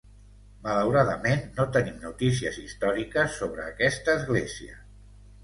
[0.61, 4.81] Malauradament no tenim notícies històriques sobre aquesta església.